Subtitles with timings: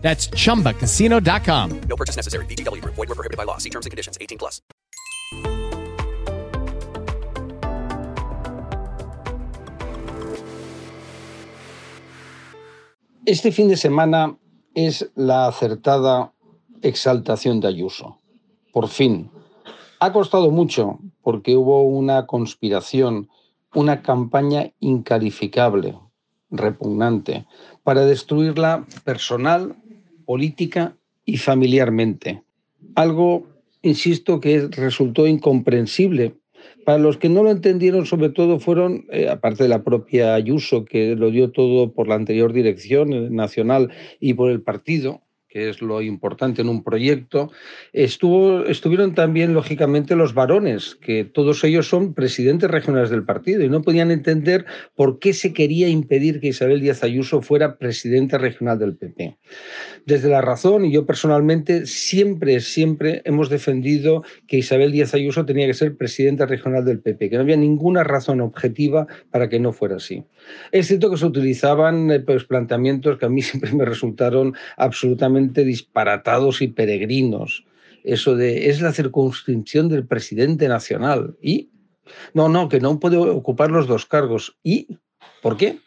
[0.00, 1.80] That's chumbacasino.com.
[1.88, 2.46] No purchase necessary.
[2.46, 2.94] VGW Group.
[2.94, 3.58] Void were prohibited by law.
[3.58, 4.16] See terms and conditions.
[4.18, 4.62] 18 plus.
[13.26, 14.38] Este fin de semana
[14.74, 16.32] es la acertada
[16.80, 18.16] exaltación de Ayuso.
[18.72, 19.30] Por fin.
[20.00, 23.28] Ha costado mucho porque hubo una conspiración,
[23.74, 25.98] una campaña incalificable,
[26.50, 27.46] repugnante,
[27.82, 29.76] para destruirla personal,
[30.28, 32.42] política y familiarmente.
[32.94, 33.46] Algo,
[33.80, 36.34] insisto, que resultó incomprensible.
[36.84, 40.84] Para los que no lo entendieron, sobre todo, fueron, eh, aparte de la propia Ayuso,
[40.84, 43.90] que lo dio todo por la anterior dirección nacional
[44.20, 47.50] y por el partido, que es lo importante en un proyecto,
[47.92, 53.68] estuvo, estuvieron también, lógicamente, los varones, que todos ellos son presidentes regionales del partido y
[53.68, 58.78] no podían entender por qué se quería impedir que Isabel Díaz Ayuso fuera presidenta regional
[58.78, 59.38] del PP.
[60.04, 65.66] Desde la razón, y yo personalmente siempre, siempre hemos defendido que Isabel Díaz Ayuso tenía
[65.66, 69.72] que ser presidenta regional del PP, que no había ninguna razón objetiva para que no
[69.72, 70.24] fuera así.
[70.72, 75.37] Es cierto que se utilizaban eh, pues, planteamientos que a mí siempre me resultaron absolutamente
[75.64, 77.64] disparatados y peregrinos.
[78.04, 81.36] Eso de es la circunscripción del presidente nacional.
[81.42, 81.70] ¿Y?
[82.34, 84.56] No, no, que no puede ocupar los dos cargos.
[84.62, 84.98] ¿Y?
[85.42, 85.78] ¿Por qué?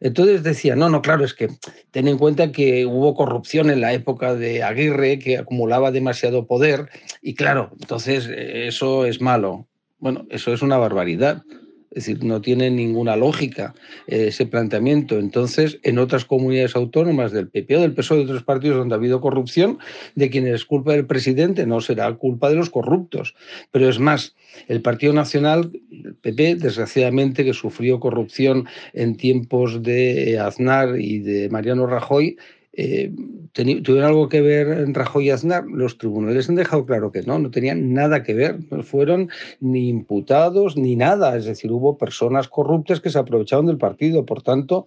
[0.00, 1.48] Entonces decía, no, no, claro, es que
[1.90, 6.88] ten en cuenta que hubo corrupción en la época de Aguirre, que acumulaba demasiado poder,
[7.20, 9.66] y claro, entonces eh, eso es malo.
[9.98, 11.42] Bueno, eso es una barbaridad.
[11.90, 13.74] Es decir, no tiene ninguna lógica
[14.06, 15.18] eh, ese planteamiento.
[15.18, 18.98] Entonces, en otras comunidades autónomas del PP o del PSOE de otros partidos donde ha
[18.98, 19.78] habido corrupción,
[20.14, 23.34] de quien es culpa del presidente no será culpa de los corruptos.
[23.70, 30.38] Pero es más, el Partido Nacional, el PP, desgraciadamente, que sufrió corrupción en tiempos de
[30.38, 32.36] Aznar y de Mariano Rajoy,
[32.80, 33.10] eh,
[33.52, 35.64] ¿Tuvieron algo que ver en Rajoy y Aznar?
[35.66, 39.88] Los tribunales han dejado claro que no, no tenían nada que ver, no fueron ni
[39.88, 44.86] imputados ni nada, es decir, hubo personas corruptas que se aprovecharon del partido, por tanto,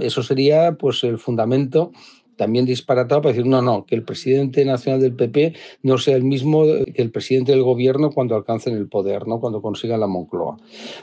[0.00, 1.92] eso sería pues el fundamento
[2.36, 6.24] también disparatado para decir, no, no, que el presidente nacional del PP no sea el
[6.24, 9.40] mismo que el presidente del gobierno cuando alcancen el poder, ¿no?
[9.40, 10.56] cuando consigan la Moncloa.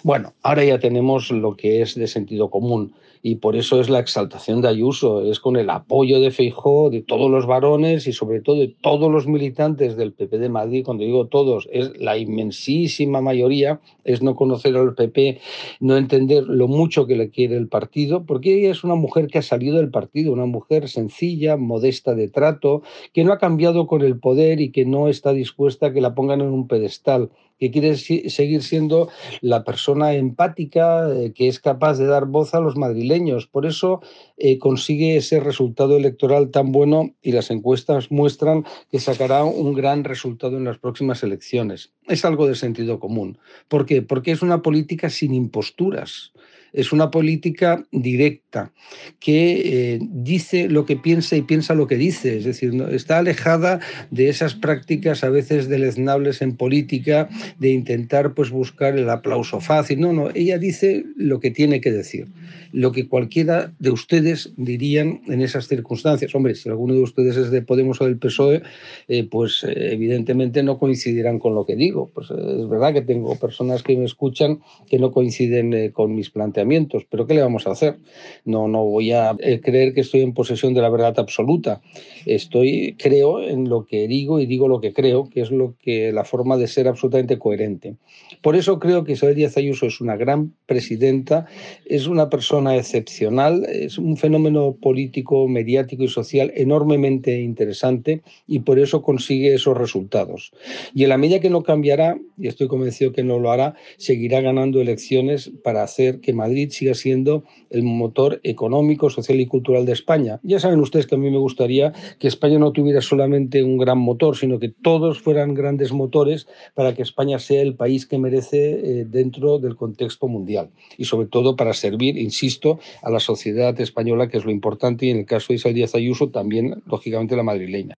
[0.03, 2.93] Bueno, ahora ya tenemos lo que es de sentido común
[3.23, 7.01] y por eso es la exaltación de Ayuso, es con el apoyo de Feijó, de
[7.01, 11.03] todos los varones y sobre todo de todos los militantes del PP de Madrid, cuando
[11.03, 15.39] digo todos, es la inmensísima mayoría, es no conocer al PP,
[15.79, 19.37] no entender lo mucho que le quiere el partido, porque ella es una mujer que
[19.37, 21.20] ha salido del partido, una mujer sencilla,
[21.57, 22.81] modesta de trato,
[23.13, 26.15] que no ha cambiado con el poder y que no está dispuesta a que la
[26.15, 27.29] pongan en un pedestal
[27.61, 29.09] que quiere seguir siendo
[29.39, 33.45] la persona empática eh, que es capaz de dar voz a los madrileños.
[33.45, 34.01] Por eso
[34.37, 40.03] eh, consigue ese resultado electoral tan bueno y las encuestas muestran que sacará un gran
[40.03, 41.91] resultado en las próximas elecciones.
[42.07, 43.37] Es algo de sentido común.
[43.67, 44.01] ¿Por qué?
[44.01, 46.33] Porque es una política sin imposturas
[46.73, 48.71] es una política directa
[49.19, 53.79] que eh, dice lo que piensa y piensa lo que dice, es decir, está alejada
[54.09, 59.99] de esas prácticas a veces deleznables en política de intentar pues buscar el aplauso fácil,
[59.99, 62.27] no, no, ella dice lo que tiene que decir,
[62.71, 66.33] lo que cualquiera de ustedes dirían en esas circunstancias.
[66.33, 68.61] Hombre, si alguno de ustedes es de Podemos o del PSOE,
[69.07, 72.11] eh, pues eh, evidentemente no coincidirán con lo que digo.
[72.13, 74.59] Pues es verdad que tengo personas que me escuchan
[74.89, 76.60] que no coinciden con mis planteamientos
[77.09, 77.97] pero ¿qué le vamos a hacer?
[78.45, 81.81] No, no voy a eh, creer que estoy en posesión de la verdad absoluta.
[82.25, 86.11] Estoy, creo en lo que digo y digo lo que creo, que es lo que
[86.11, 87.95] la forma de ser absolutamente coherente.
[88.41, 91.45] Por eso creo que Isabel Díaz Ayuso es una gran presidenta,
[91.85, 98.79] es una persona excepcional, es un fenómeno político, mediático y social enormemente interesante y por
[98.79, 100.51] eso consigue esos resultados.
[100.93, 104.41] Y en la medida que no cambiará, y estoy convencido que no lo hará, seguirá
[104.41, 109.85] ganando elecciones para hacer que Madrid Madrid siga siendo el motor económico, social y cultural
[109.85, 110.39] de España.
[110.43, 113.97] Ya saben ustedes que a mí me gustaría que España no tuviera solamente un gran
[113.97, 118.71] motor, sino que todos fueran grandes motores para que España sea el país que merece
[118.71, 124.27] eh, dentro del contexto mundial y sobre todo para servir, insisto, a la sociedad española,
[124.27, 127.43] que es lo importante, y en el caso de Isabel Díaz Ayuso también, lógicamente, la
[127.43, 127.95] madrileña.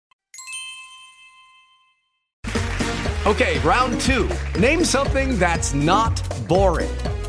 [3.26, 4.28] Okay, round two.
[4.60, 7.13] Name something that's not boring.